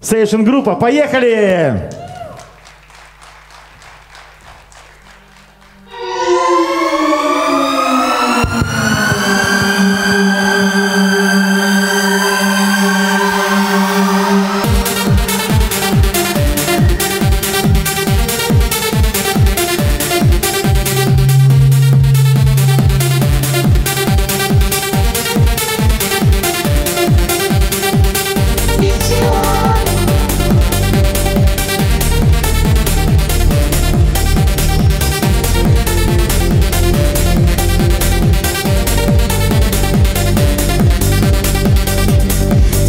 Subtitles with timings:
[0.00, 0.76] Сейшн группа.
[0.76, 1.90] Поехали!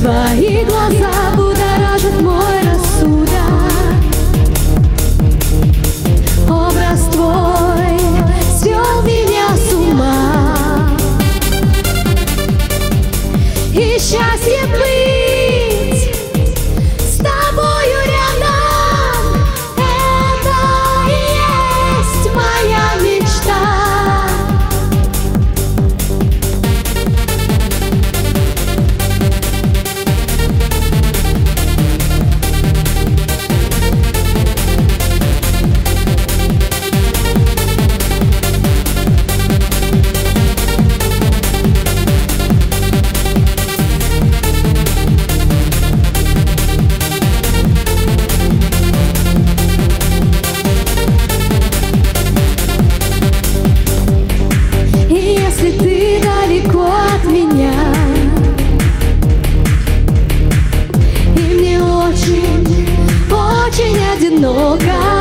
[0.01, 1.40] vai gozar.
[64.53, 65.20] 我该。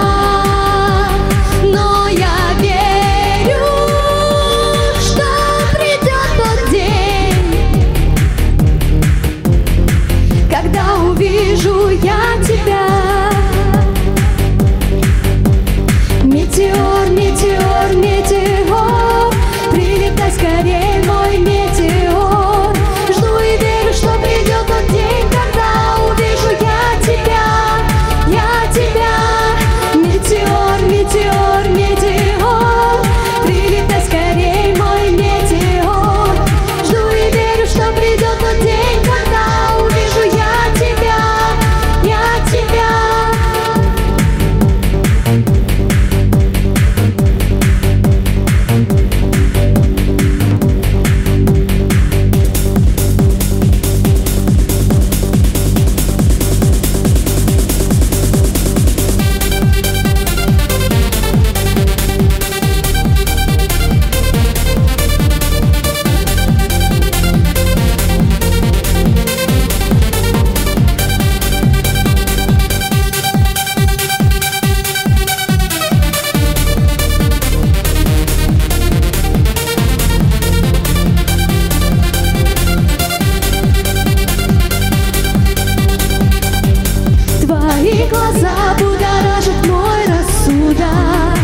[87.51, 91.40] Твои глаза будоражат мой рассудок.